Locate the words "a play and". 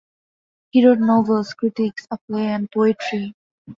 2.09-2.67